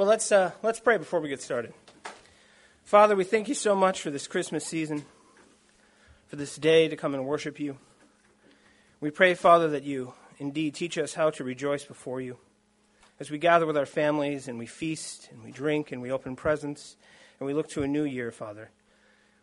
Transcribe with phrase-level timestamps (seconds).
[0.00, 1.74] Well, let's, uh, let's pray before we get started.
[2.84, 5.04] Father, we thank you so much for this Christmas season,
[6.26, 7.76] for this day to come and worship you.
[9.02, 12.38] We pray, Father, that you indeed teach us how to rejoice before you.
[13.20, 16.34] As we gather with our families and we feast and we drink and we open
[16.34, 16.96] presents
[17.38, 18.70] and we look to a new year, Father,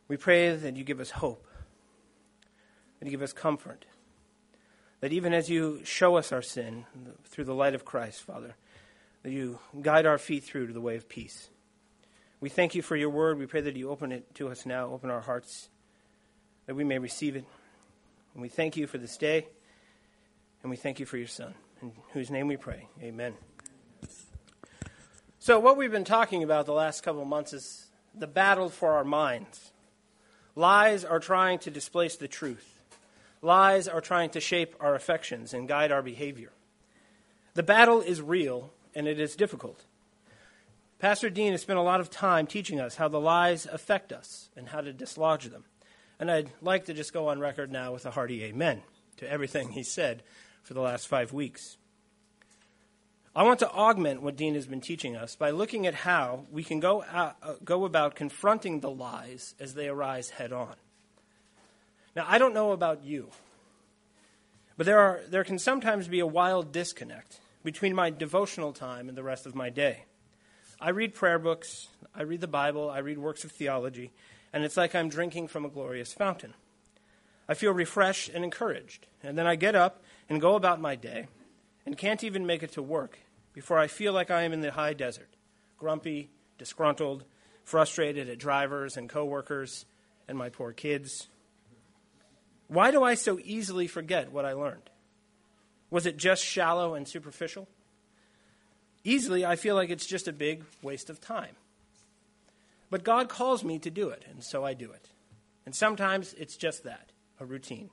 [0.07, 1.45] we pray that you give us hope,
[2.97, 3.85] that you give us comfort,
[5.01, 6.87] that even as you show us our sin
[7.25, 8.55] through the light of Christ, Father,
[9.27, 11.49] that you guide our feet through to the way of peace.
[12.39, 13.37] We thank you for your word.
[13.37, 15.67] We pray that you open it to us now, open our hearts,
[16.65, 17.43] that we may receive it.
[18.33, 19.45] And we thank you for this day,
[20.63, 22.87] and we thank you for your Son, in whose name we pray.
[23.03, 23.33] Amen.
[25.39, 28.93] So, what we've been talking about the last couple of months is the battle for
[28.93, 29.73] our minds.
[30.55, 32.79] Lies are trying to displace the truth.
[33.41, 36.53] Lies are trying to shape our affections and guide our behavior.
[37.55, 39.85] The battle is real and it is difficult.
[40.97, 44.49] Pastor Dean has spent a lot of time teaching us how the lies affect us
[44.57, 45.65] and how to dislodge them.
[46.19, 48.81] And I'd like to just go on record now with a hearty amen
[49.17, 50.23] to everything he said
[50.63, 51.77] for the last five weeks.
[53.35, 56.63] I want to augment what Dean has been teaching us by looking at how we
[56.63, 60.73] can go, out, uh, go about confronting the lies as they arise head on.
[62.15, 63.29] Now, I don't know about you,
[64.75, 69.17] but there, are, there can sometimes be a wild disconnect between my devotional time and
[69.17, 70.05] the rest of my day.
[70.79, 74.13] I read prayer books, I read the Bible, I read works of theology,
[74.53, 76.53] and it's like I'm drinking from a glorious fountain.
[77.45, 81.27] I feel refreshed and encouraged, and then I get up and go about my day
[81.85, 83.19] and can't even make it to work
[83.51, 85.35] before I feel like I am in the high desert,
[85.77, 87.25] grumpy, disgruntled,
[87.65, 89.85] frustrated at drivers and coworkers
[90.25, 91.27] and my poor kids,
[92.69, 94.89] why do I so easily forget what I learned?
[95.89, 97.67] Was it just shallow and superficial?
[99.03, 101.55] Easily, I feel like it's just a big waste of time.
[102.89, 105.09] But God calls me to do it, and so I do it.
[105.65, 107.89] And sometimes it's just that a routine.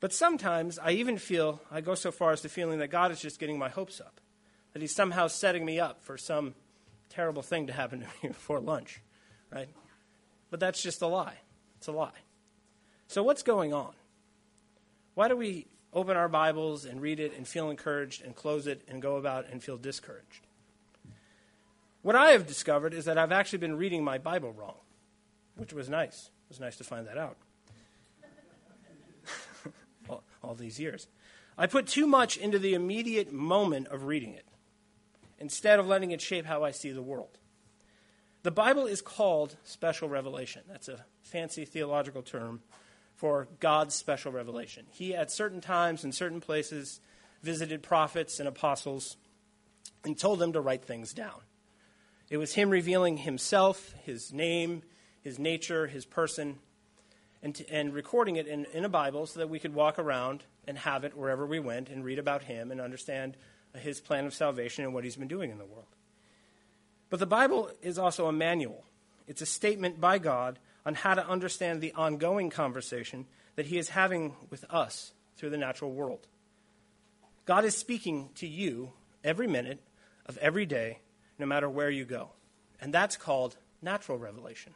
[0.00, 3.20] But sometimes I even feel, I go so far as to feeling that God is
[3.20, 4.20] just getting my hopes up,
[4.72, 6.54] that He's somehow setting me up for some
[7.08, 9.00] terrible thing to happen to me before lunch,
[9.50, 9.68] right?
[10.50, 11.38] But that's just a lie.
[11.78, 12.10] It's a lie.
[13.08, 13.92] So, what's going on?
[15.14, 18.82] Why do we open our Bibles and read it and feel encouraged and close it
[18.88, 20.46] and go about and feel discouraged?
[22.02, 24.76] What I have discovered is that I've actually been reading my Bible wrong,
[25.56, 26.26] which was nice.
[26.26, 27.38] It was nice to find that out
[30.10, 31.06] all, all these years.
[31.56, 34.44] I put too much into the immediate moment of reading it
[35.38, 37.38] instead of letting it shape how I see the world.
[38.42, 40.62] The Bible is called special revelation.
[40.68, 42.60] That's a fancy theological term
[43.24, 44.84] for God's special revelation.
[44.90, 47.00] He, at certain times and certain places,
[47.42, 49.16] visited prophets and apostles
[50.04, 51.40] and told them to write things down.
[52.28, 54.82] It was Him revealing Himself, His name,
[55.22, 56.58] His nature, His person,
[57.42, 60.44] and, to, and recording it in, in a Bible so that we could walk around
[60.68, 63.38] and have it wherever we went and read about Him and understand
[63.74, 65.88] His plan of salvation and what He's been doing in the world.
[67.08, 68.84] But the Bible is also a manual,
[69.26, 73.90] it's a statement by God on how to understand the ongoing conversation that He is
[73.90, 76.26] having with us through the natural world.
[77.46, 79.80] God is speaking to you every minute
[80.26, 80.98] of every day,
[81.38, 82.30] no matter where you go.
[82.80, 84.74] And that's called natural revelation.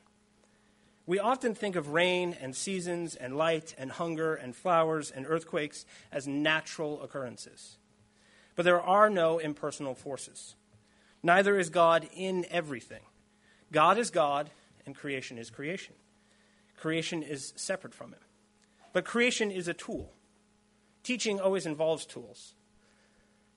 [1.06, 5.86] We often think of rain and seasons and light and hunger and flowers and earthquakes
[6.12, 7.78] as natural occurrences.
[8.54, 10.54] But there are no impersonal forces.
[11.22, 13.00] Neither is God in everything.
[13.72, 14.50] God is God,
[14.88, 15.94] and creation is creation.
[16.80, 18.20] Creation is separate from Him.
[18.94, 20.14] But creation is a tool.
[21.02, 22.54] Teaching always involves tools.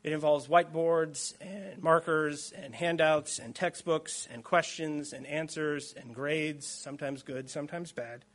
[0.03, 6.67] It involves whiteboards and markers and handouts and textbooks and questions and answers and grades,
[6.67, 8.25] sometimes good, sometimes bad.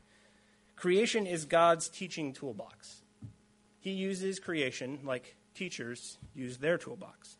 [0.75, 3.03] Creation is God's teaching toolbox.
[3.79, 7.37] He uses creation like teachers use their toolbox.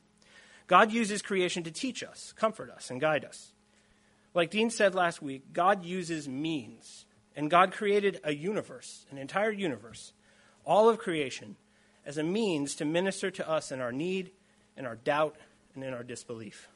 [0.67, 3.53] God uses creation to teach us, comfort us, and guide us.
[4.33, 7.05] Like Dean said last week, God uses means.
[7.35, 10.11] And God created a universe, an entire universe,
[10.65, 11.55] all of creation,
[12.03, 14.31] as a means to minister to us in our need,
[14.75, 15.35] in our doubt,
[15.75, 16.67] and in our disbelief.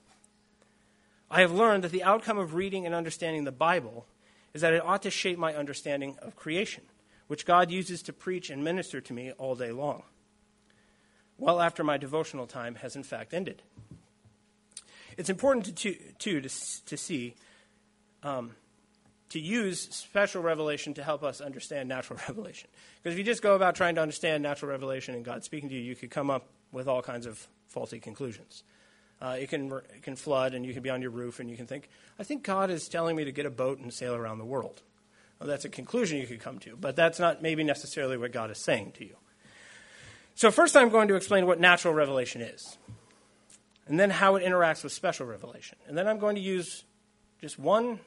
[1.32, 4.06] I have learned that the outcome of reading and understanding the Bible
[4.54, 6.84] is that it ought to shape my understanding of creation,
[7.28, 10.04] which God uses to preach and minister to me all day long,
[11.38, 13.64] well after my devotional time has in fact ended.
[15.18, 17.36] It's important, to, to, to, to see
[18.24, 18.52] um,
[19.32, 22.70] to use special revelation to help us understand natural revelation.
[23.02, 25.76] Because if you just go about trying to understand natural revelation and God speaking to
[25.76, 28.64] you, you could come up with all kinds of faulty conclusions.
[29.22, 31.56] Uh, it, can, it can flood, and you can be on your roof, and you
[31.56, 31.88] can think,
[32.20, 34.82] I think God is telling me to get a boat and sail around the world.
[35.40, 38.52] Well, that's a conclusion you could come to, but that's not maybe necessarily what God
[38.52, 39.16] is saying to you.
[40.36, 42.78] So, first, I'm going to explain what natural revelation is,
[43.92, 45.78] and then how it interacts with special revelation.
[45.86, 46.86] And then I'm going to use
[47.42, 48.00] just one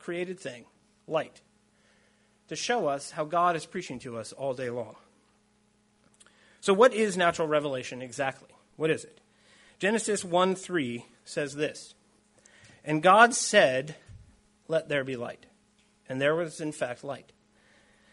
[0.00, 0.64] created thing,
[1.06, 1.42] light,
[2.48, 4.96] to show us how God is preaching to us all day long.
[6.60, 8.48] So, what is natural revelation exactly?
[8.74, 9.20] What is it?
[9.78, 11.94] Genesis 1 3 says this
[12.84, 13.94] And God said,
[14.66, 15.46] Let there be light.
[16.08, 17.32] And there was, in fact, light.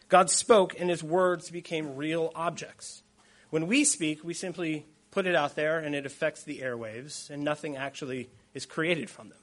[0.10, 3.02] God spoke, and his words became real objects.
[3.50, 4.86] When we speak, we simply
[5.16, 9.30] put it out there, and it affects the airwaves, and nothing actually is created from
[9.30, 9.38] them.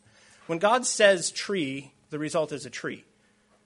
[0.47, 3.05] When God says tree, the result is a tree.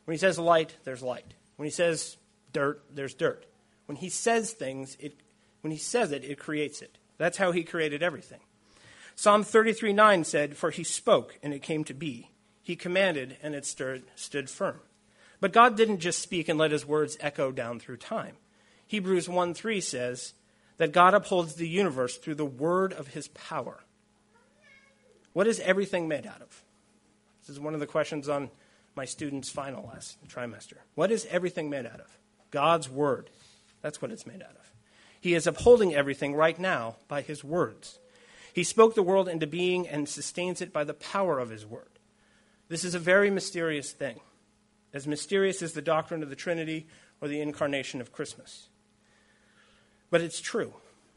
[0.05, 1.35] When he says light, there's light.
[1.57, 2.17] When he says
[2.53, 3.45] dirt, there's dirt.
[3.87, 5.17] When he says things, it,
[5.63, 6.97] when he says it, it creates it.
[7.19, 8.41] That's how he created everything.
[9.17, 12.31] Psalm 33 9 said, For he spoke, and it came to be.
[12.63, 14.79] He commanded, and it stood, stood firm.
[15.41, 18.37] But God didn't just speak and let his words echo down through time.
[18.87, 20.35] Hebrews 1 3 says
[20.79, 23.81] that God upholds the universe through the word of his power.
[25.33, 26.63] What is everything made out of?
[27.41, 28.51] This is one of the questions on
[28.97, 30.79] my students' final last trimester.
[30.95, 32.19] What is everything made out of?
[32.51, 33.31] God's Word.
[33.83, 34.73] That's what it's made out of.
[35.21, 37.99] He is upholding everything right now by His words.
[38.53, 41.99] He spoke the world into being and sustains it by the power of His Word.
[42.69, 44.21] This is a very mysterious thing,
[44.95, 46.87] as mysterious as the doctrine of the Trinity
[47.21, 48.69] or the incarnation of Christmas.
[50.11, 50.75] But it's true.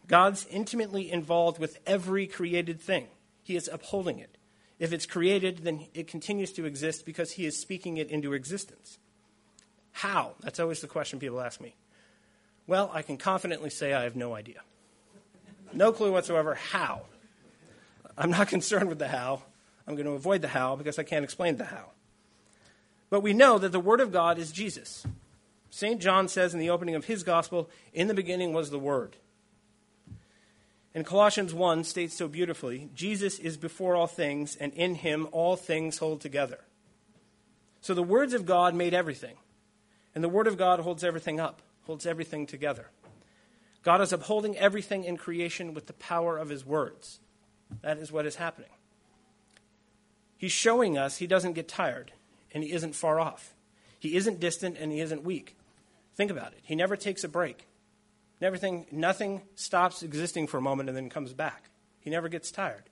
[0.07, 3.07] God's intimately involved with every created thing,
[3.43, 4.37] He is upholding it.
[4.79, 8.97] If it's created, then it continues to exist because he is speaking it into existence.
[9.91, 10.35] How?
[10.39, 11.75] That's always the question people ask me.
[12.65, 14.61] Well, I can confidently say I have no idea.
[15.73, 17.01] No clue whatsoever how.
[18.17, 19.43] I'm not concerned with the how.
[19.85, 21.91] I'm going to avoid the how because I can't explain the how.
[23.09, 25.05] But we know that the Word of God is Jesus.
[25.69, 26.01] St.
[26.01, 29.17] John says in the opening of his gospel, In the beginning was the Word.
[30.93, 35.55] And Colossians 1 states so beautifully Jesus is before all things, and in him all
[35.55, 36.59] things hold together.
[37.81, 39.37] So the words of God made everything.
[40.15, 42.87] And the Word of God holds everything up, holds everything together.
[43.83, 47.19] God is upholding everything in creation with the power of His words.
[47.81, 48.71] That is what is happening.
[50.37, 52.11] He's showing us He doesn't get tired,
[52.51, 53.53] and He isn't far off.
[53.99, 55.55] He isn't distant, and He isn't weak.
[56.19, 56.59] Think about it.
[56.63, 57.65] He never takes a break.
[58.41, 61.69] Everything, nothing stops existing for a moment and then comes back.
[62.01, 62.83] He never gets tired.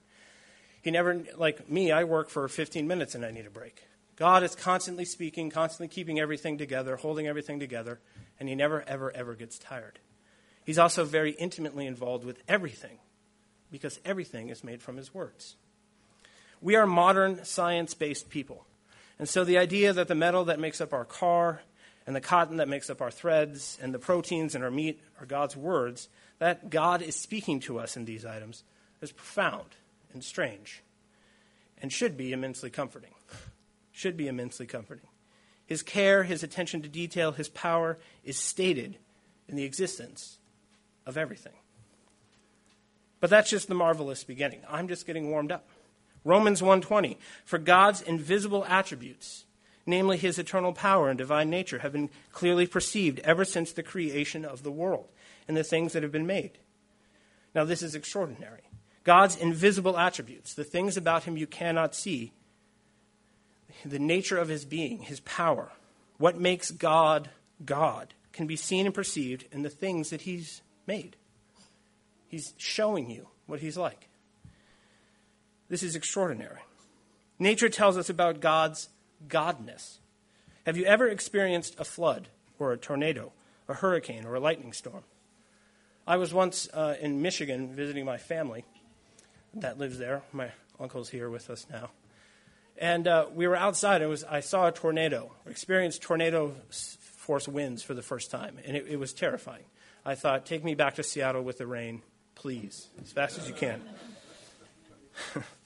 [0.80, 3.82] He never, like me, I work for 15 minutes and I need a break.
[4.16, 8.00] God is constantly speaking, constantly keeping everything together, holding everything together,
[8.40, 9.98] and he never, ever, ever gets tired.
[10.64, 12.96] He's also very intimately involved with everything
[13.70, 15.56] because everything is made from his words.
[16.62, 18.64] We are modern science based people.
[19.18, 21.60] And so the idea that the metal that makes up our car
[22.08, 25.26] and the cotton that makes up our threads and the proteins in our meat are
[25.26, 26.08] God's words,
[26.38, 28.64] that God is speaking to us in these items
[29.02, 29.76] is profound
[30.14, 30.82] and strange
[31.82, 33.12] and should be immensely comforting.
[33.92, 35.08] Should be immensely comforting.
[35.66, 38.96] His care, his attention to detail, his power is stated
[39.46, 40.38] in the existence
[41.04, 41.52] of everything.
[43.20, 44.62] But that's just the marvelous beginning.
[44.66, 45.68] I'm just getting warmed up.
[46.24, 49.44] Romans 1:20 For God's invisible attributes
[49.88, 54.44] namely his eternal power and divine nature, have been clearly perceived ever since the creation
[54.44, 55.08] of the world
[55.48, 56.58] and the things that have been made.
[57.54, 58.60] Now, this is extraordinary.
[59.02, 62.32] God's invisible attributes, the things about him you cannot see,
[63.84, 65.72] the nature of his being, his power,
[66.18, 67.30] what makes God
[67.64, 71.16] God, can be seen and perceived in the things that he's made.
[72.28, 74.08] He's showing you what he's like.
[75.68, 76.60] This is extraordinary.
[77.38, 78.88] Nature tells us about God's
[79.26, 79.98] godness.
[80.66, 83.32] Have you ever experienced a flood or a tornado,
[83.68, 85.04] a hurricane, or a lightning storm?
[86.06, 88.64] I was once uh, in Michigan visiting my family
[89.54, 90.22] that lives there.
[90.32, 91.90] My uncle's here with us now.
[92.78, 96.54] And uh, we were outside, and was, I saw a tornado, experienced tornado
[97.00, 99.64] force winds for the first time, and it, it was terrifying.
[100.04, 102.02] I thought, take me back to Seattle with the rain,
[102.34, 103.82] please, as fast as you can.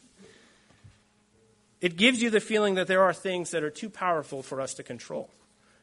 [1.83, 4.73] it gives you the feeling that there are things that are too powerful for us
[4.75, 5.29] to control.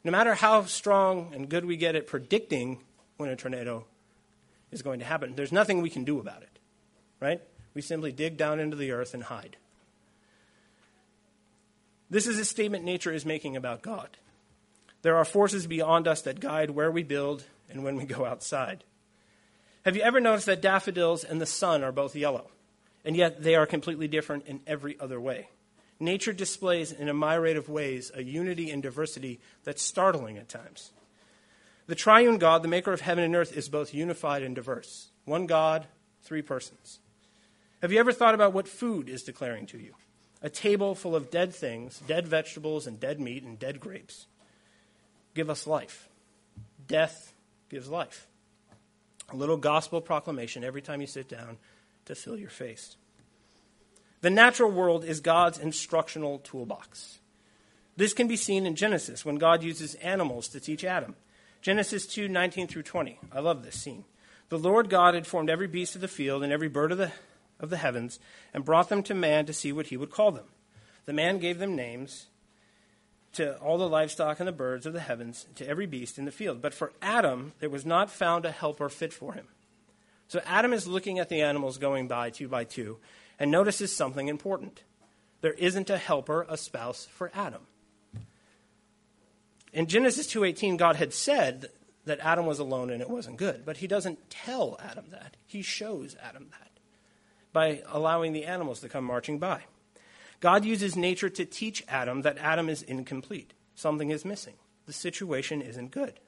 [0.02, 2.80] No matter how strong and good we get at predicting
[3.18, 3.84] when a tornado
[4.72, 6.58] is going to happen, there's nothing we can do about it,
[7.20, 7.40] right?
[7.74, 9.56] We simply dig down into the earth and hide.
[12.08, 14.16] This is a statement nature is making about God.
[15.02, 18.82] There are forces beyond us that guide where we build and when we go outside.
[19.84, 22.50] Have you ever noticed that daffodils and the sun are both yellow?
[23.04, 25.48] and yet they are completely different in every other way.
[26.00, 30.92] Nature displays in a myriad of ways a unity and diversity that's startling at times.
[31.86, 35.10] The triune God, the maker of heaven and earth, is both unified and diverse.
[35.26, 35.86] One God,
[36.22, 37.00] three persons.
[37.82, 39.94] Have you ever thought about what food is declaring to you?
[40.42, 44.26] A table full of dead things, dead vegetables and dead meat and dead grapes.
[45.34, 46.08] Give us life.
[46.86, 47.34] Death
[47.68, 48.26] gives life.
[49.30, 51.58] A little gospel proclamation every time you sit down
[52.06, 52.96] to fill your face.
[54.22, 57.20] The natural world is God's instructional toolbox.
[57.96, 61.16] This can be seen in Genesis when God uses animals to teach Adam.
[61.62, 63.18] Genesis 2 19 through 20.
[63.32, 64.04] I love this scene.
[64.48, 67.12] The Lord God had formed every beast of the field and every bird of the,
[67.60, 68.18] of the heavens
[68.52, 70.46] and brought them to man to see what he would call them.
[71.06, 72.26] The man gave them names
[73.34, 76.32] to all the livestock and the birds of the heavens, to every beast in the
[76.32, 76.60] field.
[76.60, 79.46] But for Adam, there was not found a helper fit for him.
[80.26, 82.98] So Adam is looking at the animals going by two by two
[83.40, 84.82] and notices something important.
[85.40, 87.62] There isn't a helper, a spouse for Adam.
[89.72, 91.70] In Genesis 2:18 God had said
[92.04, 95.36] that Adam was alone and it wasn't good, but he doesn't tell Adam that.
[95.46, 96.70] He shows Adam that
[97.52, 99.64] by allowing the animals to come marching by.
[100.40, 103.54] God uses nature to teach Adam that Adam is incomplete.
[103.74, 104.54] Something is missing.
[104.86, 106.20] The situation isn't good.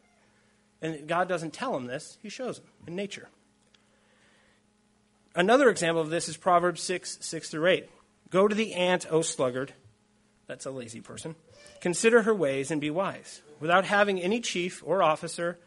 [0.80, 3.28] And God doesn't tell him this, he shows him in nature.
[5.34, 7.90] Another example of this is Proverbs 6, 6 through 8.
[8.28, 9.72] Go to the ant, O sluggard.
[10.46, 11.36] That's a lazy person.
[11.80, 13.40] Consider her ways and be wise.
[13.58, 15.58] Without having any chief or officer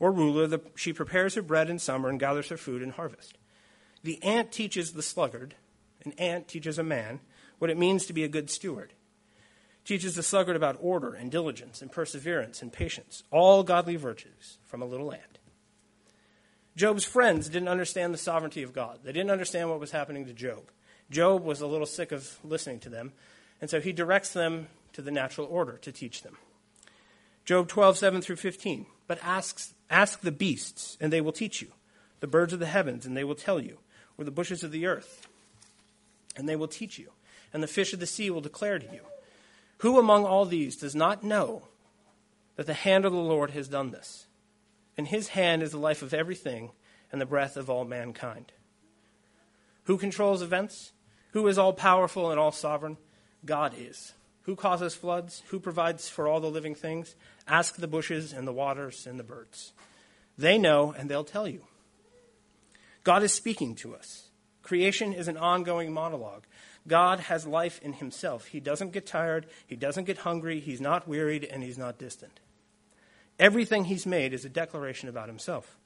[0.00, 3.38] or ruler, the, she prepares her bread in summer and gathers her food in harvest.
[4.02, 5.54] The ant teaches the sluggard,
[6.04, 7.20] an ant teaches a man
[7.60, 8.92] what it means to be a good steward.
[9.84, 14.82] Teaches the sluggard about order and diligence and perseverance and patience, all godly virtues from
[14.82, 15.31] a little ant.
[16.76, 19.00] Job's friends didn't understand the sovereignty of God.
[19.04, 20.70] They didn't understand what was happening to Job.
[21.10, 23.12] Job was a little sick of listening to them,
[23.60, 26.38] and so he directs them to the natural order to teach them.
[27.44, 28.86] Job 12, 7 through 15.
[29.06, 31.68] But asks, ask the beasts, and they will teach you,
[32.20, 33.78] the birds of the heavens, and they will tell you,
[34.16, 35.28] or the bushes of the earth,
[36.36, 37.10] and they will teach you,
[37.52, 39.02] and the fish of the sea will declare to you.
[39.78, 41.64] Who among all these does not know
[42.56, 44.26] that the hand of the Lord has done this?
[44.96, 46.70] In his hand is the life of everything
[47.10, 48.52] and the breath of all mankind.
[49.84, 50.92] Who controls events?
[51.32, 52.98] Who is all powerful and all sovereign?
[53.44, 54.12] God is.
[54.42, 55.42] Who causes floods?
[55.48, 57.14] Who provides for all the living things?
[57.46, 59.72] Ask the bushes and the waters and the birds.
[60.36, 61.62] They know and they'll tell you.
[63.04, 64.28] God is speaking to us.
[64.62, 66.44] Creation is an ongoing monologue.
[66.86, 68.46] God has life in himself.
[68.46, 72.40] He doesn't get tired, he doesn't get hungry, he's not wearied, and he's not distant.
[73.42, 75.76] Everything he's made is a declaration about himself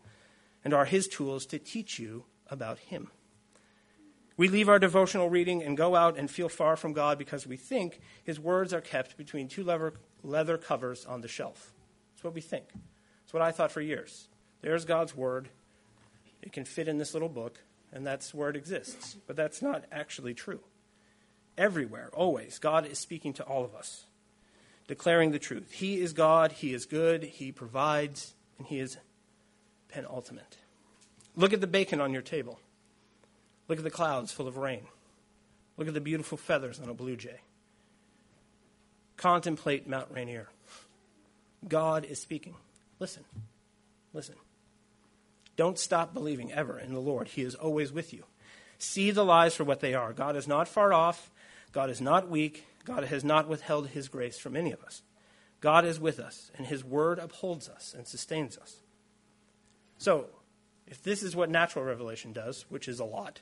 [0.62, 3.08] and are his tools to teach you about him.
[4.36, 7.56] We leave our devotional reading and go out and feel far from God because we
[7.56, 11.72] think his words are kept between two leather, leather covers on the shelf.
[12.12, 12.66] That's what we think.
[12.74, 14.28] That's what I thought for years.
[14.60, 15.48] There's God's word.
[16.42, 17.58] It can fit in this little book,
[17.90, 19.16] and that's where it exists.
[19.26, 20.60] But that's not actually true.
[21.56, 24.04] Everywhere, always, God is speaking to all of us,
[24.86, 25.72] declaring the truth.
[25.72, 28.96] He is God, He is good, He provides, and He is
[29.88, 30.58] penultimate.
[31.34, 32.58] Look at the bacon on your table.
[33.68, 34.86] Look at the clouds full of rain.
[35.76, 37.40] Look at the beautiful feathers on a blue jay.
[39.16, 40.48] Contemplate Mount Rainier.
[41.66, 42.54] God is speaking.
[42.98, 43.24] Listen.
[44.12, 44.36] Listen.
[45.56, 47.28] Don't stop believing ever in the Lord.
[47.28, 48.24] He is always with you.
[48.78, 50.12] See the lies for what they are.
[50.12, 51.30] God is not far off.
[51.72, 52.66] God is not weak.
[52.86, 55.02] God has not withheld his grace from any of us.
[55.60, 58.76] God is with us, and his word upholds us and sustains us.
[59.98, 60.26] So,
[60.86, 63.40] if this is what natural revelation does, which is a lot,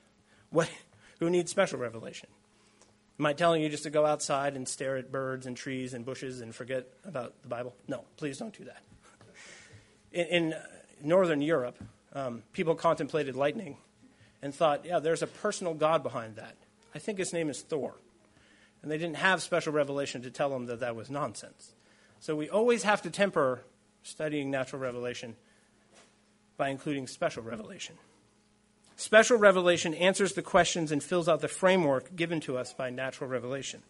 [0.51, 0.71] what,
[1.21, 2.29] who needs special revelation?
[3.21, 6.05] Am I telling you just to go outside and stare at birds and trees and
[6.05, 7.75] bushes and forget about the Bible?
[7.87, 8.83] No, please don't do that.
[10.11, 10.55] In, in
[11.03, 11.77] Northern Europe,
[12.15, 13.77] um, people contemplated lightning
[14.43, 16.57] and thought, yeah, there's a personal God behind that.
[16.95, 17.95] I think his name is Thor.
[18.85, 21.73] And they didn't have special revelation to tell them that that was nonsense.
[22.21, 23.63] So we always have to temper
[24.03, 25.37] studying natural revelation
[26.59, 27.97] by including special revelation.
[28.97, 33.31] Special revelation answers the questions and fills out the framework given to us by natural
[33.31, 33.81] revelation.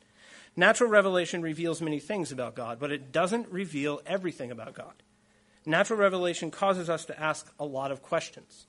[0.55, 4.95] Natural revelation reveals many things about God, but it doesn't reveal everything about God.
[5.67, 8.67] Natural revelation causes us to ask a lot of questions,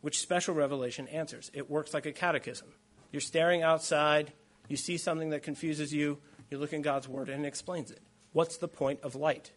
[0.00, 1.52] which special revelation answers.
[1.54, 2.66] It works like a catechism.
[3.12, 4.32] You're staring outside,
[4.70, 8.00] you see something that confuses you, you look in God's Word, and it explains it.
[8.32, 9.50] What's the point of light?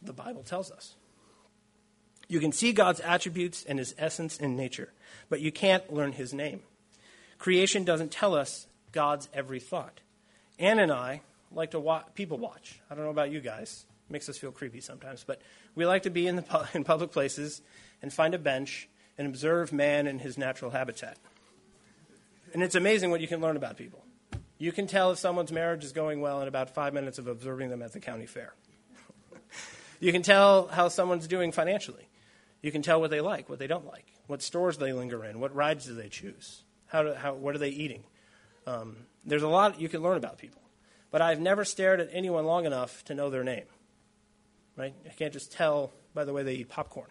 [0.00, 0.94] The Bible tells us.
[2.26, 4.90] You can see God's attributes and his essence in nature,
[5.28, 6.60] but you can't learn his name.
[7.38, 10.00] Creation doesn't tell us God's every thought.
[10.58, 11.20] Ann and I
[11.52, 12.80] like to watch, people watch.
[12.90, 13.84] I don't know about you guys.
[14.08, 15.42] Makes us feel creepy sometimes, but
[15.74, 17.60] we like to be in, the, in public places
[18.00, 18.88] and find a bench
[19.18, 21.18] and observe man in his natural habitat.
[22.52, 24.04] And it's amazing what you can learn about people.
[24.58, 27.70] You can tell if someone's marriage is going well in about five minutes of observing
[27.70, 28.54] them at the county fair.
[30.00, 32.08] you can tell how someone's doing financially.
[32.60, 35.40] You can tell what they like, what they don't like, what stores they linger in,
[35.40, 38.04] what rides do they choose, how, do, how what are they eating.
[38.66, 40.62] Um, there's a lot you can learn about people.
[41.10, 43.64] But I've never stared at anyone long enough to know their name.
[44.76, 44.94] Right?
[45.04, 47.08] I can't just tell by the way they eat popcorn.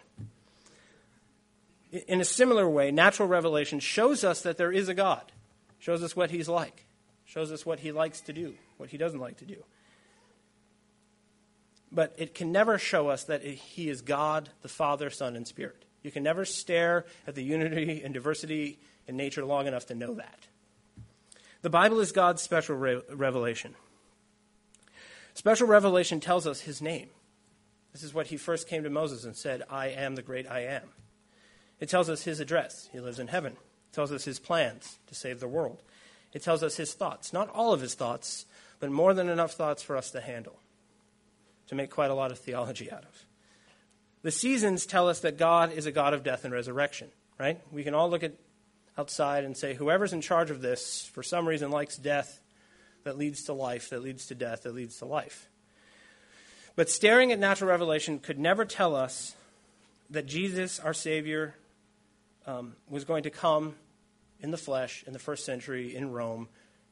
[1.91, 5.31] In a similar way, natural revelation shows us that there is a God,
[5.79, 6.85] shows us what he's like,
[7.25, 9.63] shows us what he likes to do, what he doesn't like to do.
[11.91, 15.83] But it can never show us that he is God, the Father, Son, and Spirit.
[16.01, 20.13] You can never stare at the unity and diversity in nature long enough to know
[20.13, 20.47] that.
[21.61, 23.75] The Bible is God's special re- revelation.
[25.33, 27.09] Special revelation tells us his name.
[27.91, 30.61] This is what he first came to Moses and said, I am the great I
[30.61, 30.83] am.
[31.81, 32.87] It tells us his address.
[32.93, 33.53] He lives in heaven.
[33.53, 35.81] It tells us his plans to save the world.
[36.31, 37.33] It tells us his thoughts.
[37.33, 38.45] Not all of his thoughts,
[38.79, 40.57] but more than enough thoughts for us to handle,
[41.67, 43.25] to make quite a lot of theology out of.
[44.21, 47.09] The seasons tell us that God is a God of death and resurrection,
[47.39, 47.59] right?
[47.71, 48.33] We can all look at
[48.97, 52.39] outside and say, whoever's in charge of this, for some reason, likes death
[53.03, 55.49] that leads to life, that leads to death, that leads to life.
[56.75, 59.35] But staring at natural revelation could never tell us
[60.11, 61.55] that Jesus, our Savior,
[62.45, 63.75] um, was going to come
[64.39, 66.49] in the flesh in the first century in Rome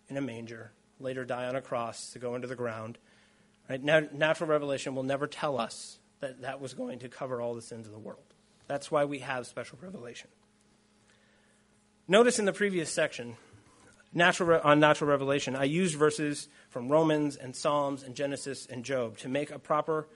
[0.07, 2.97] in a manger, later die on a cross to go into the ground.
[3.69, 3.81] Right?
[3.83, 7.87] Natural revelation will never tell us that that was going to cover all the sins
[7.87, 8.23] of the world.
[8.67, 10.29] That's why we have special revelation.
[12.07, 13.37] Notice in the previous section
[14.13, 19.17] natural, on natural revelation, I used verses from Romans and Psalms and Genesis and Job
[19.19, 20.07] to make a proper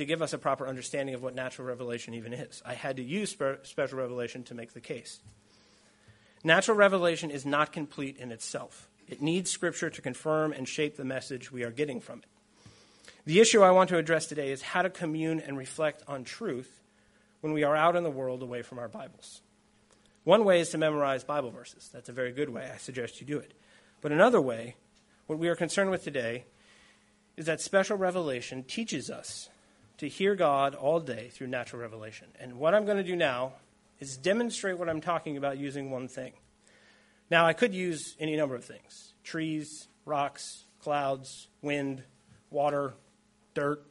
[0.00, 2.62] to give us a proper understanding of what natural revelation even is.
[2.64, 5.20] I had to use spe- special revelation to make the case.
[6.42, 8.88] Natural revelation is not complete in itself.
[9.08, 12.24] It needs Scripture to confirm and shape the message we are getting from it.
[13.26, 16.80] The issue I want to address today is how to commune and reflect on truth
[17.42, 19.42] when we are out in the world away from our Bibles.
[20.24, 21.90] One way is to memorize Bible verses.
[21.92, 22.70] That's a very good way.
[22.72, 23.52] I suggest you do it.
[24.00, 24.76] But another way,
[25.26, 26.44] what we are concerned with today,
[27.36, 29.49] is that special revelation teaches us
[30.00, 32.28] to hear God all day through natural revelation.
[32.40, 33.52] And what I'm going to do now
[33.98, 36.32] is demonstrate what I'm talking about using one thing.
[37.30, 42.02] Now, I could use any number of things trees, rocks, clouds, wind,
[42.48, 42.94] water,
[43.52, 43.84] dirt.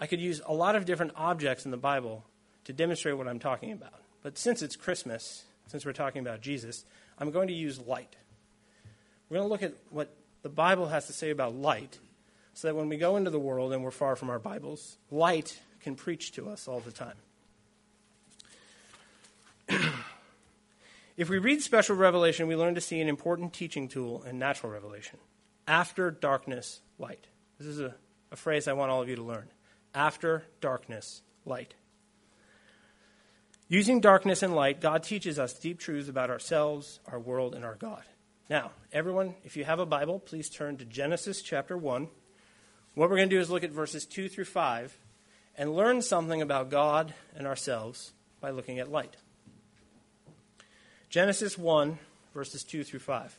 [0.00, 2.24] I could use a lot of different objects in the Bible
[2.64, 4.02] to demonstrate what I'm talking about.
[4.24, 6.84] But since it's Christmas, since we're talking about Jesus,
[7.20, 8.16] I'm going to use light.
[9.30, 12.00] We're going to look at what the Bible has to say about light
[12.56, 15.60] so that when we go into the world and we're far from our Bibles, light
[15.80, 17.12] can preach to us all the time.
[21.18, 24.72] if we read special revelation, we learn to see an important teaching tool in natural
[24.72, 25.18] revelation.
[25.68, 27.26] After darkness, light.
[27.58, 27.94] This is a,
[28.32, 29.50] a phrase I want all of you to learn.
[29.94, 31.74] After darkness, light.
[33.68, 37.74] Using darkness and light, God teaches us deep truths about ourselves, our world, and our
[37.74, 38.04] God.
[38.48, 42.08] Now, everyone, if you have a Bible, please turn to Genesis chapter 1.
[42.96, 44.96] What we're going to do is look at verses 2 through 5
[45.58, 49.16] and learn something about God and ourselves by looking at light.
[51.10, 51.98] Genesis 1,
[52.32, 53.36] verses 2 through 5.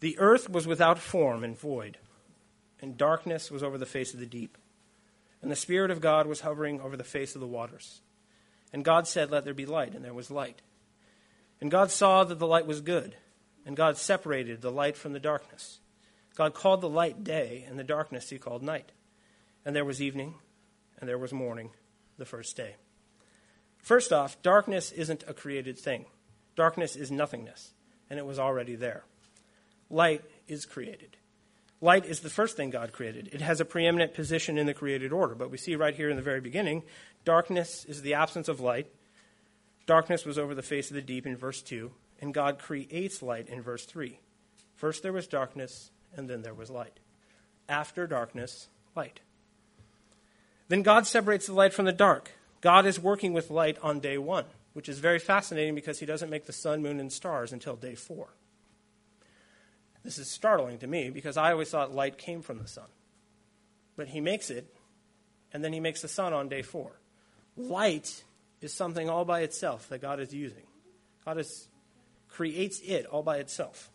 [0.00, 1.98] The earth was without form and void,
[2.80, 4.56] and darkness was over the face of the deep.
[5.42, 8.00] And the Spirit of God was hovering over the face of the waters.
[8.72, 10.62] And God said, Let there be light, and there was light.
[11.60, 13.16] And God saw that the light was good,
[13.66, 15.80] and God separated the light from the darkness.
[16.38, 18.92] God called the light day, and the darkness he called night.
[19.64, 20.36] And there was evening,
[21.00, 21.70] and there was morning,
[22.16, 22.76] the first day.
[23.78, 26.04] First off, darkness isn't a created thing.
[26.54, 27.72] Darkness is nothingness,
[28.08, 29.02] and it was already there.
[29.90, 31.16] Light is created.
[31.80, 33.30] Light is the first thing God created.
[33.32, 35.34] It has a preeminent position in the created order.
[35.34, 36.84] But we see right here in the very beginning
[37.24, 38.86] darkness is the absence of light.
[39.86, 43.48] Darkness was over the face of the deep in verse 2, and God creates light
[43.48, 44.20] in verse 3.
[44.76, 47.00] First there was darkness, and then there was light.
[47.68, 49.20] After darkness, light.
[50.68, 52.32] Then God separates the light from the dark.
[52.60, 56.30] God is working with light on day one, which is very fascinating because he doesn't
[56.30, 58.28] make the sun, moon, and stars until day four.
[60.04, 62.86] This is startling to me because I always thought light came from the sun.
[63.96, 64.72] But he makes it,
[65.52, 67.00] and then he makes the sun on day four.
[67.56, 68.24] Light
[68.60, 70.66] is something all by itself that God is using.
[71.24, 71.68] God is,
[72.28, 73.90] creates it all by itself.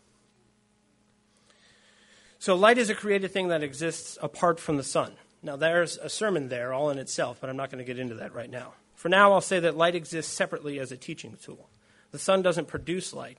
[2.44, 5.12] So, light is a created thing that exists apart from the sun.
[5.42, 8.16] Now, there's a sermon there all in itself, but I'm not going to get into
[8.16, 8.74] that right now.
[8.96, 11.70] For now, I'll say that light exists separately as a teaching tool.
[12.10, 13.38] The sun doesn't produce light,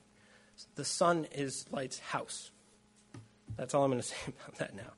[0.74, 2.50] the sun is light's house.
[3.56, 4.94] That's all I'm going to say about that now.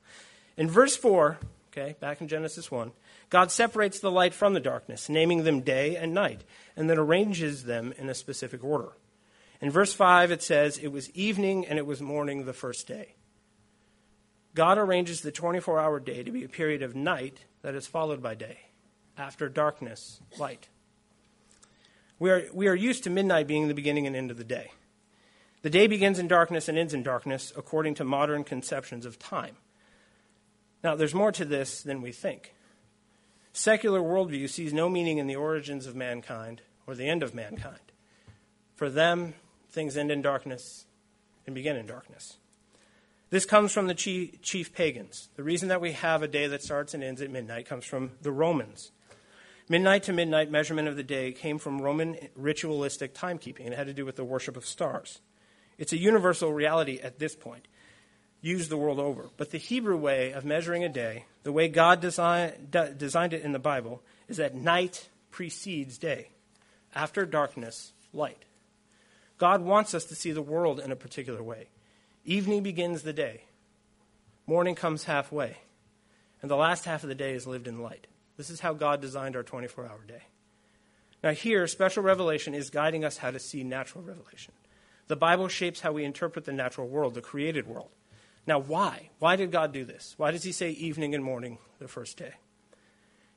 [0.57, 1.37] In verse 4,
[1.71, 2.91] okay, back in Genesis 1,
[3.29, 6.45] God separates the light from the darkness, naming them day and night,
[6.75, 8.89] and then arranges them in a specific order.
[9.61, 13.13] In verse 5, it says, It was evening and it was morning the first day.
[14.59, 18.21] God arranges the 24 hour day to be a period of night that is followed
[18.21, 18.57] by day.
[19.17, 20.67] After darkness, light.
[22.19, 24.71] We are, we are used to midnight being the beginning and end of the day.
[25.61, 29.55] The day begins in darkness and ends in darkness according to modern conceptions of time.
[30.83, 32.53] Now, there's more to this than we think.
[33.53, 37.93] Secular worldview sees no meaning in the origins of mankind or the end of mankind.
[38.75, 39.35] For them,
[39.69, 40.83] things end in darkness
[41.45, 42.39] and begin in darkness.
[43.29, 45.29] This comes from the chief, chief, pagans.
[45.35, 48.11] The reason that we have a day that starts and ends at midnight comes from
[48.21, 48.91] the Romans.
[49.67, 53.67] Midnight to midnight measurement of the day came from Roman ritualistic timekeeping.
[53.67, 55.19] It had to do with the worship of stars.
[55.77, 57.67] It's a universal reality at this point
[58.41, 59.29] used the world over.
[59.37, 63.43] But the Hebrew way of measuring a day, the way God design, de- designed it
[63.43, 66.29] in the Bible, is that night precedes day.
[66.95, 68.45] After darkness, light.
[69.37, 71.67] God wants us to see the world in a particular way.
[72.29, 73.45] Evening begins the day,
[74.45, 75.57] morning comes halfway,
[76.43, 78.05] and the last half of the day is lived in light.
[78.37, 80.21] This is how God designed our 24 hour day.
[81.23, 84.53] Now, here, special revelation is guiding us how to see natural revelation.
[85.07, 87.89] The Bible shapes how we interpret the natural world, the created world.
[88.45, 89.09] Now, why?
[89.17, 90.13] Why did God do this?
[90.17, 92.33] Why does He say evening and morning the first day?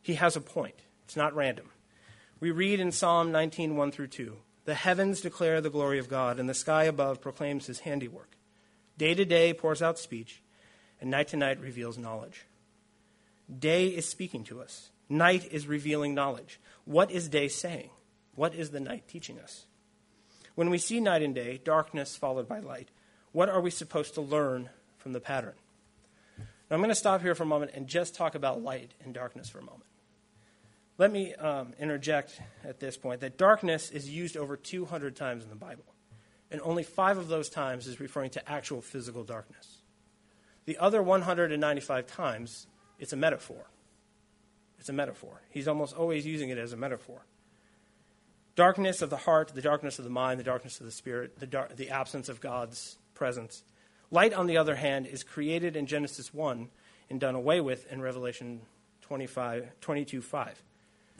[0.03, 0.83] He has a point.
[1.05, 1.71] It's not random.
[2.41, 6.39] We read in Psalm 19, 1 through 2 The heavens declare the glory of God,
[6.39, 8.37] and the sky above proclaims His handiwork.
[8.99, 10.43] Day to day pours out speech,
[11.01, 12.47] and night to night reveals knowledge.
[13.59, 16.61] Day is speaking to us, night is revealing knowledge.
[16.85, 17.91] What is day saying?
[18.35, 19.67] What is the night teaching us?
[20.55, 22.91] When we see night and day, darkness followed by light,
[23.33, 24.69] what are we supposed to learn
[25.03, 25.55] from the pattern.
[26.39, 29.13] Now, I'm going to stop here for a moment and just talk about light and
[29.13, 29.85] darkness for a moment.
[30.97, 35.51] Let me um, interject at this point that darkness is used over 200 times in
[35.51, 35.85] the Bible,
[36.53, 39.79] and only five of those times is referring to actual physical darkness.
[40.67, 42.67] The other 195 times,
[42.99, 43.71] it's a metaphor.
[44.79, 45.41] It's a metaphor.
[45.51, 47.25] He's almost always using it as a metaphor.
[48.55, 51.47] Darkness of the heart, the darkness of the mind, the darkness of the spirit, the,
[51.47, 53.65] dar- the absence of God's presence.
[54.11, 56.69] Light, on the other hand, is created in Genesis 1
[57.09, 58.61] and done away with in Revelation
[59.01, 60.63] 25, 22 5.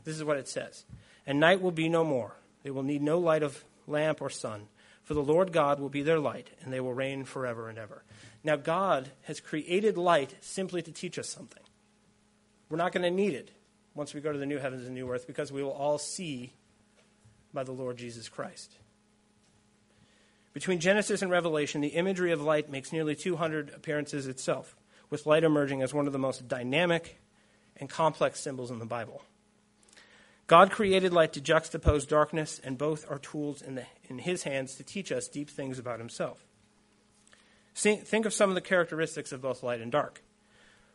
[0.05, 0.85] This is what it says
[1.27, 2.37] And night will be no more.
[2.65, 4.69] They will need no light of lamp or sun,
[5.03, 8.05] for the Lord God will be their light, and they will reign forever and ever.
[8.45, 11.63] Now, God has created light simply to teach us something.
[12.69, 13.51] We're not going to need it
[13.95, 16.53] once we go to the new heavens and new earth because we will all see
[17.53, 18.77] by the Lord Jesus Christ.
[20.53, 24.77] Between Genesis and Revelation, the imagery of light makes nearly 200 appearances itself,
[25.11, 27.21] with light emerging as one of the most dynamic
[27.77, 29.23] and complex symbols in the Bible.
[30.53, 34.75] God created light to juxtapose darkness, and both are tools in, the, in His hands
[34.75, 36.45] to teach us deep things about Himself.
[37.73, 40.23] See, think of some of the characteristics of both light and dark.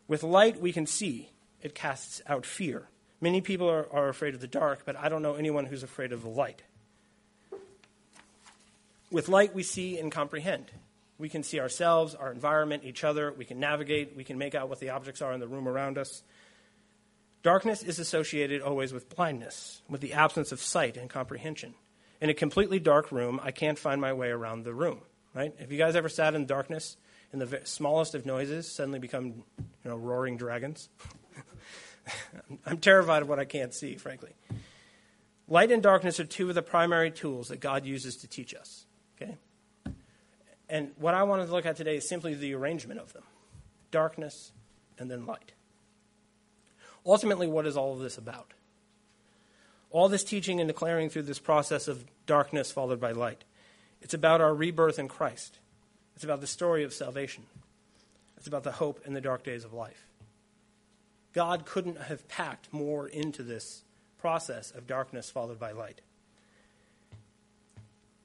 [0.07, 2.87] With light, we can see, it casts out fear.
[3.19, 6.11] Many people are, are afraid of the dark, but I don't know anyone who's afraid
[6.11, 6.61] of the light.
[9.09, 10.69] With light, we see and comprehend.
[11.17, 13.33] We can see ourselves, our environment, each other.
[13.35, 14.15] We can navigate.
[14.15, 16.21] We can make out what the objects are in the room around us.
[17.47, 21.75] Darkness is associated always with blindness, with the absence of sight and comprehension.
[22.19, 24.99] In a completely dark room, I can't find my way around the room.
[25.33, 25.55] Right?
[25.57, 26.97] Have you guys ever sat in darkness
[27.31, 30.89] and the smallest of noises suddenly become, you know, roaring dragons?
[32.65, 34.35] I'm terrified of what I can't see, frankly.
[35.47, 38.85] Light and darkness are two of the primary tools that God uses to teach us.
[39.15, 39.37] Okay?
[40.67, 43.23] And what I wanted to look at today is simply the arrangement of them
[43.89, 44.51] darkness
[44.99, 45.53] and then light.
[47.07, 48.53] Ultimately, what is all of this about?
[49.89, 53.45] All this teaching and declaring through this process of darkness followed by light.
[54.01, 55.59] It's about our rebirth in Christ.
[56.15, 57.45] It's about the story of salvation.
[58.35, 60.05] It's about the hope in the dark days of life.
[61.33, 63.83] God couldn't have packed more into this
[64.17, 66.01] process of darkness followed by light.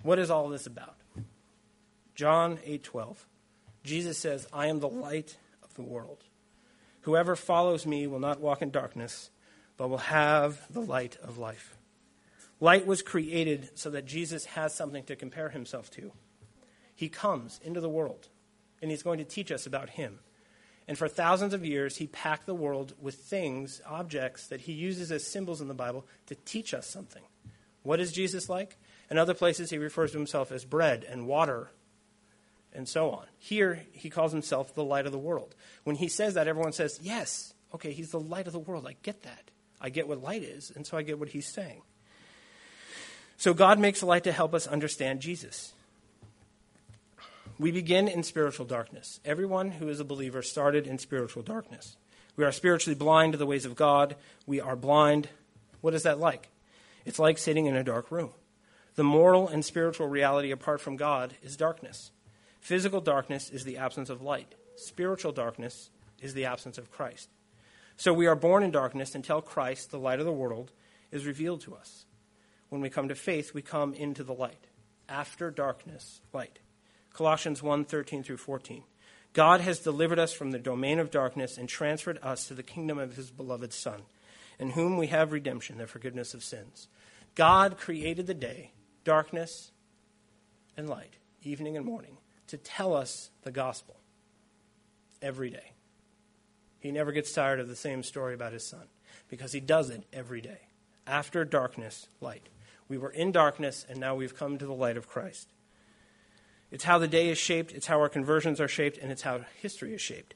[0.03, 0.97] What is all this about?
[2.15, 3.27] John 8:12.
[3.85, 6.25] Jesus says, "I am the light of the world.
[7.03, 9.31] Whoever follows me will not walk in darkness,
[9.77, 11.77] but will have the light of life.
[12.61, 16.13] Light was created so that Jesus has something to compare himself to.
[16.95, 18.29] He comes into the world,
[18.81, 20.21] and he's going to teach us about him.
[20.87, 25.11] And for thousands of years, he packed the world with things, objects that he uses
[25.11, 27.23] as symbols in the Bible to teach us something.
[27.83, 28.77] What is Jesus like?
[29.11, 31.73] In other places, he refers to himself as bread and water
[32.75, 33.27] and so on.
[33.39, 35.55] Here, he calls himself the light of the world.
[35.85, 38.87] When he says that, everyone says, Yes, okay, he's the light of the world.
[38.87, 39.51] I get that.
[39.81, 41.83] I get what light is, and so I get what he's saying.
[43.37, 45.73] So God makes light to help us understand Jesus.
[47.59, 49.19] We begin in spiritual darkness.
[49.25, 51.97] Everyone who is a believer started in spiritual darkness.
[52.37, 54.17] We are spiritually blind to the ways of God.
[54.47, 55.29] We are blind.
[55.81, 56.49] What is that like?
[57.05, 58.31] It's like sitting in a dark room.
[58.95, 62.11] The moral and spiritual reality apart from God is darkness.
[62.63, 64.55] Physical darkness is the absence of light.
[64.77, 67.29] Spiritual darkness is the absence of Christ.
[67.97, 70.71] So we are born in darkness until Christ, the light of the world,
[71.11, 72.07] is revealed to us.
[72.69, 74.69] When we come to faith, we come into the light.
[75.09, 76.61] After darkness, light.
[77.13, 78.85] Colossians 1 13 through 14.
[79.33, 82.99] God has delivered us from the domain of darkness and transferred us to the kingdom
[82.99, 84.03] of his beloved Son,
[84.61, 86.87] in whom we have redemption, the forgiveness of sins.
[87.35, 88.71] God created the day,
[89.03, 89.73] darkness
[90.77, 92.19] and light, evening and morning,
[92.53, 93.97] to tell us the gospel
[95.23, 95.73] every day.
[96.81, 98.89] He never gets tired of the same story about his son
[99.31, 100.59] because he does it every day.
[101.07, 102.51] After darkness, light.
[102.89, 105.49] We were in darkness, and now we've come to the light of Christ.
[106.71, 109.47] It's how the day is shaped, it's how our conversions are shaped, and it's how
[109.63, 110.35] history is shaped.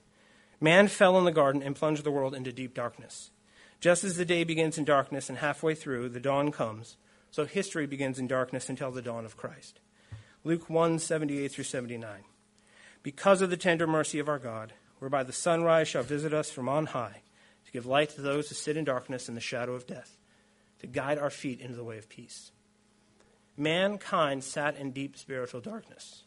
[0.59, 3.31] Man fell in the garden and plunged the world into deep darkness.
[3.79, 6.97] Just as the day begins in darkness and halfway through, the dawn comes,
[7.31, 9.81] so history begins in darkness until the dawn of Christ.
[10.47, 12.09] Luke 1 78 through 79.
[13.03, 16.69] Because of the tender mercy of our God, whereby the sunrise shall visit us from
[16.69, 17.23] on high,
[17.65, 20.17] to give light to those who sit in darkness and the shadow of death,
[20.79, 22.53] to guide our feet into the way of peace.
[23.57, 26.23] Mankind sat in deep spiritual darkness.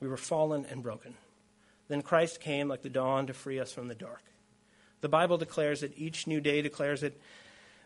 [0.00, 1.12] We were fallen and broken.
[1.86, 4.22] Then Christ came like the dawn to free us from the dark.
[5.02, 7.20] The Bible declares it, each new day declares it.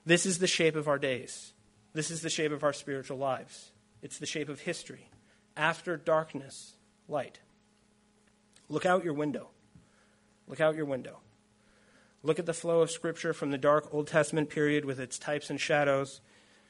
[0.07, 1.53] This is the shape of our days.
[1.95, 3.73] This is the shape of our spiritual lives.
[4.03, 5.09] It's the shape of history.
[5.57, 6.75] After darkness,
[7.09, 7.41] light.
[8.69, 9.49] Look out your window.
[10.49, 11.19] Look out your window.
[12.23, 15.51] Look at the flow of Scripture from the dark Old Testament period with its types
[15.51, 16.21] and shadows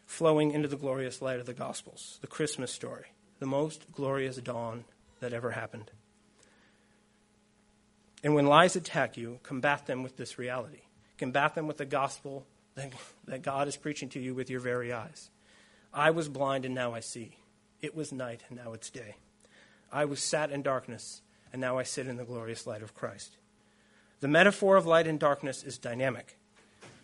[0.05, 3.07] flowing into the glorious light of the Gospels, the Christmas story,
[3.39, 4.85] the most glorious dawn
[5.21, 5.91] that ever happened.
[8.25, 10.81] And when lies attack you, combat them with this reality.
[11.19, 15.31] Combat them with the gospel that, God is preaching to you with your very eyes.
[15.93, 17.37] I was blind and now I see.
[17.85, 19.17] It was night and now it's day.
[19.93, 21.21] I was sat in darkness
[21.53, 23.37] and now I sit in the glorious light of Christ.
[24.21, 26.39] The metaphor of light and darkness is dynamic.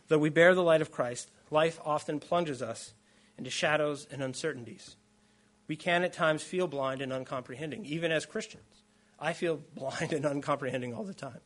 [0.09, 2.95] Though we bear the light of Christ, life often plunges us
[3.37, 4.97] into shadows and uncertainties.
[5.69, 8.85] We can at times feel blind and uncomprehending, even as Christians.
[9.19, 11.41] I feel blind and uncomprehending all the time.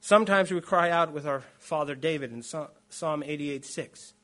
[0.00, 4.14] Sometimes we cry out with our father David in Psalm 88 6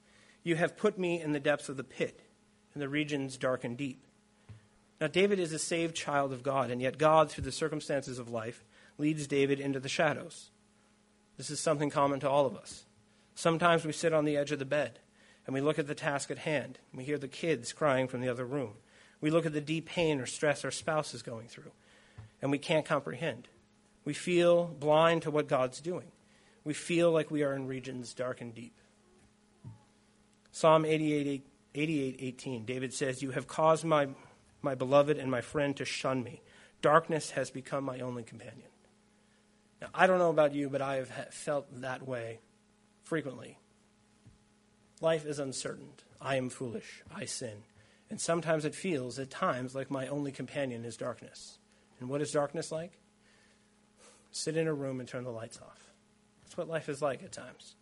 [0.43, 2.23] You have put me in the depths of the pit,
[2.75, 4.03] in the regions dark and deep.
[5.01, 8.29] Now, David is a saved child of God, and yet God, through the circumstances of
[8.29, 8.65] life,
[8.99, 10.51] leads David into the shadows.
[11.39, 12.85] This is something common to all of us.
[13.35, 14.99] Sometimes we sit on the edge of the bed
[15.47, 16.79] and we look at the task at hand.
[16.93, 18.75] And we hear the kids crying from the other room.
[19.23, 21.73] We look at the deep pain or stress our spouse is going through
[22.43, 23.49] and we can't comprehend.
[24.05, 26.11] We feel blind to what God's doing.
[26.65, 28.75] We feel like we are in regions dark and deep.
[30.53, 34.09] Psalm 88, 88 18, David says, You have caused my,
[34.63, 36.43] my beloved and my friend to shun me.
[36.83, 38.69] Darkness has become my only companion.
[39.81, 42.41] Now, I don't know about you, but I have felt that way
[43.05, 43.59] frequently.
[45.01, 45.89] Life is uncertain.
[46.21, 47.03] I am foolish.
[47.15, 47.63] I sin.
[48.11, 51.59] And sometimes it feels, at times, like my only companion is darkness.
[52.01, 52.99] And what is darkness like?
[54.33, 55.93] Sit in a room and turn the lights off.
[56.43, 57.77] That's what life is like at times.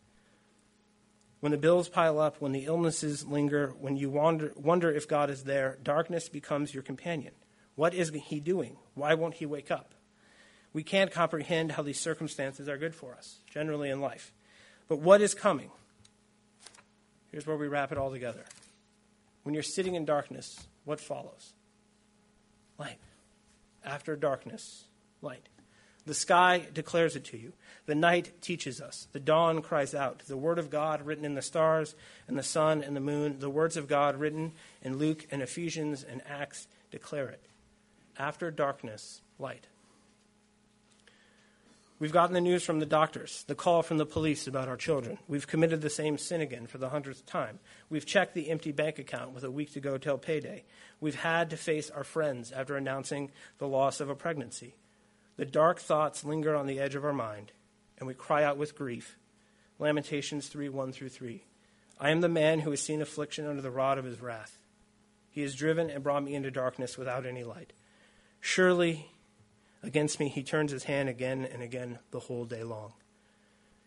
[1.41, 5.31] When the bills pile up, when the illnesses linger, when you wonder, wonder if God
[5.31, 7.33] is there, darkness becomes your companion.
[7.77, 8.77] What is he doing?
[8.95, 9.95] Why won't he wake up?
[10.73, 14.33] We can't comprehend how these circumstances are good for us, generally in life.
[14.89, 15.71] But what is coming?
[17.31, 18.45] Here's where we wrap it all together.
[19.45, 21.53] When you're sitting in darkness, what follows?
[22.79, 22.99] Light
[23.89, 24.85] after darkness,
[25.23, 25.49] light.
[26.09, 27.53] The sky declares it to you.
[27.85, 29.09] The night teaches us.
[29.13, 30.21] The dawn cries out.
[30.21, 31.95] The word of God written in the stars
[32.27, 36.03] and the sun and the moon, the words of God written in Luke and Ephesians
[36.03, 37.45] and Acts declare it.
[38.19, 39.67] After darkness, light.
[41.99, 45.19] We've gotten the news from the doctors, the call from the police about our children.
[45.29, 47.59] We've committed the same sin again for the hundredth time.
[47.91, 50.65] We've checked the empty bank account with a week to go till payday.
[51.03, 54.75] We've had to face our friends after announcing the loss of a pregnancy.
[55.39, 57.53] The dark thoughts linger on the edge of our mind,
[57.97, 59.17] and we cry out with grief.
[59.79, 61.43] Lamentations 3 1 through 3.
[61.99, 64.59] I am the man who has seen affliction under the rod of his wrath.
[65.31, 67.73] He has driven and brought me into darkness without any light.
[68.41, 69.11] Surely
[69.83, 72.95] Against me, he turns his hand again and again the whole day long.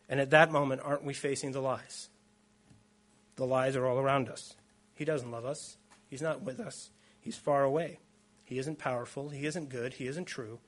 [0.08, 2.10] And at that moment, aren't we facing the lies?
[3.36, 4.56] The lies are all around us.
[4.94, 5.78] He doesn't love us.
[6.10, 6.90] He's not with us.
[7.20, 8.00] He's far away.
[8.44, 9.30] He isn't powerful.
[9.30, 9.94] He isn't good.
[9.94, 10.60] He isn't true.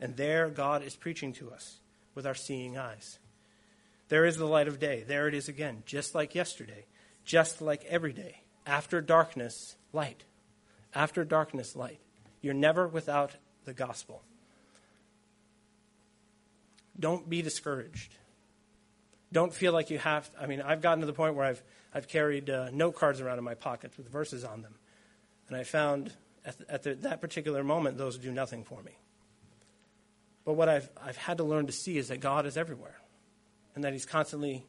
[0.00, 1.78] And there, God is preaching to us
[2.14, 3.18] with our seeing eyes.
[4.08, 5.04] There is the light of day.
[5.06, 6.86] There it is again, just like yesterday,
[7.24, 8.42] just like every day.
[8.66, 10.24] After darkness, light.
[10.94, 12.00] After darkness, light.
[12.40, 13.32] You're never without
[13.64, 14.22] the gospel.
[16.98, 18.14] Don't be discouraged.
[19.32, 20.30] Don't feel like you have.
[20.40, 23.38] I mean, I've gotten to the point where I've, I've carried uh, note cards around
[23.38, 24.74] in my pockets with verses on them.
[25.48, 26.12] And I found
[26.44, 28.92] at, the, at the, that particular moment, those do nothing for me.
[30.46, 32.98] But what I've, I've had to learn to see is that God is everywhere
[33.74, 34.64] and that He's constantly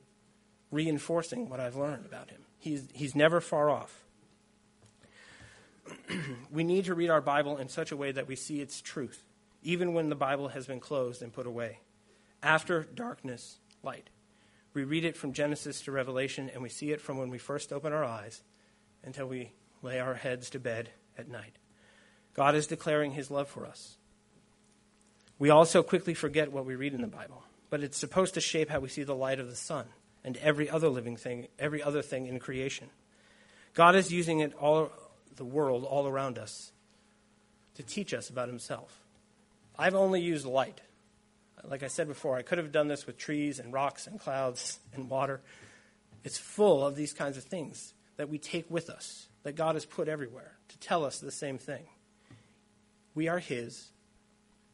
[0.72, 2.42] reinforcing what I've learned about Him.
[2.58, 4.04] He's, he's never far off.
[6.52, 9.24] we need to read our Bible in such a way that we see its truth,
[9.62, 11.80] even when the Bible has been closed and put away
[12.42, 14.10] after darkness, light.
[14.74, 17.72] We read it from Genesis to Revelation, and we see it from when we first
[17.72, 18.44] open our eyes
[19.04, 21.58] until we lay our heads to bed at night.
[22.34, 23.98] God is declaring his love for us.
[25.40, 28.70] We also quickly forget what we read in the Bible, but it's supposed to shape
[28.70, 29.86] how we see the light of the sun
[30.24, 32.90] and every other living thing, every other thing in creation.
[33.74, 34.92] God is using it all
[35.36, 36.72] the world all around us
[37.76, 39.04] to teach us about himself.
[39.78, 40.82] I've only used light
[41.64, 44.80] like I said before, I could have done this with trees and rocks and clouds
[44.94, 45.42] and water.
[46.24, 49.86] It's full of these kinds of things that we take with us, that God has
[49.86, 51.86] put everywhere to tell us the same thing.
[53.14, 53.90] We are His,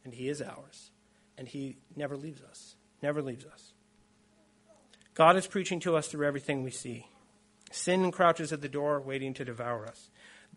[0.04, 0.90] and He is ours,
[1.36, 3.72] and He never leaves us, never leaves us.
[5.14, 7.06] God is preaching to us through everything we see.
[7.70, 10.10] Sin crouches at the door, waiting to devour us.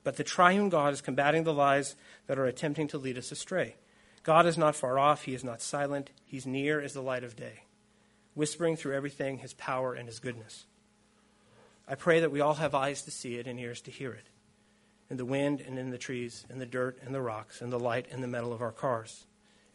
[0.03, 1.95] But the triune God is combating the lies
[2.27, 3.75] that are attempting to lead us astray.
[4.23, 7.35] God is not far off, He is not silent, He's near as the light of
[7.35, 7.63] day,
[8.33, 10.65] whispering through everything His power and His goodness.
[11.87, 14.25] I pray that we all have eyes to see it and ears to hear it.
[15.09, 17.79] In the wind and in the trees, in the dirt and the rocks, in the
[17.79, 19.25] light and the metal of our cars,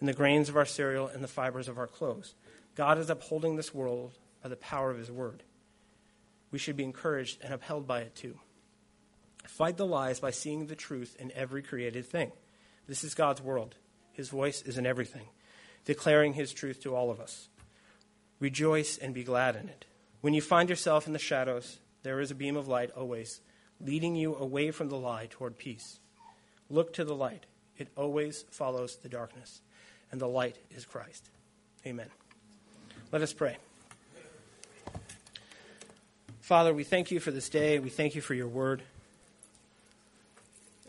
[0.02, 2.34] in the grains of our cereal and the fibers of our clothes.
[2.74, 5.44] God is upholding this world by the power of His word.
[6.50, 8.40] We should be encouraged and upheld by it too.
[9.46, 12.32] Fight the lies by seeing the truth in every created thing.
[12.88, 13.76] This is God's world.
[14.12, 15.26] His voice is in everything,
[15.84, 17.48] declaring His truth to all of us.
[18.40, 19.84] Rejoice and be glad in it.
[20.20, 23.40] When you find yourself in the shadows, there is a beam of light always,
[23.80, 26.00] leading you away from the lie toward peace.
[26.68, 29.60] Look to the light, it always follows the darkness,
[30.12, 31.28] and the light is Christ.
[31.86, 32.08] Amen.
[33.10, 33.56] Let us pray.
[36.40, 37.78] Father, we thank you for this day.
[37.78, 38.82] We thank you for your word.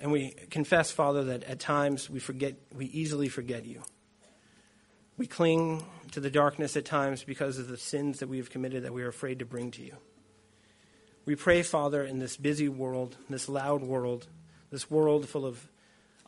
[0.01, 3.81] And we confess, Father, that at times we forget, we easily forget you.
[5.17, 8.83] We cling to the darkness at times because of the sins that we have committed
[8.83, 9.95] that we are afraid to bring to you.
[11.25, 14.27] We pray, Father, in this busy world, this loud world,
[14.71, 15.69] this world full of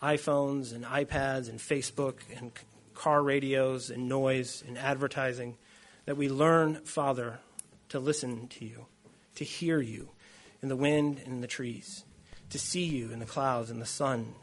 [0.02, 2.52] iPhones and iPads and Facebook and
[2.96, 5.58] car radios and noise and advertising,
[6.06, 7.40] that we learn, Father,
[7.90, 8.86] to listen to you,
[9.36, 10.10] to hear you
[10.62, 12.06] in the wind and in the trees
[12.50, 14.34] to see you in the clouds and the sun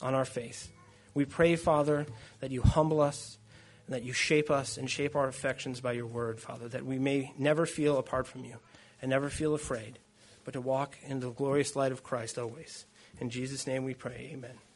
[0.00, 0.68] on our face.
[1.14, 2.06] We pray, Father,
[2.40, 3.38] that you humble us
[3.86, 6.98] and that you shape us and shape our affections by your word, Father, that we
[6.98, 8.56] may never feel apart from you
[9.00, 9.98] and never feel afraid,
[10.44, 12.84] but to walk in the glorious light of Christ always.
[13.20, 14.30] In Jesus' name we pray.
[14.34, 14.67] Amen.